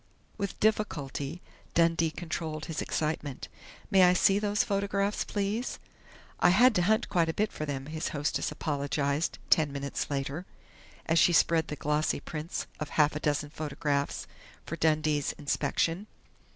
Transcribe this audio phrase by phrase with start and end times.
[0.35, 1.43] With difficulty
[1.75, 3.47] Dundee controlled his excitement.
[3.91, 5.77] "May I see those photographs, please?"
[6.39, 10.47] "I had to hunt quite a bit for them," his hostess apologized ten minutes later,
[11.05, 14.25] as she spread the glossy prints of half a dozen photographs
[14.65, 16.07] for Dundee's inspection.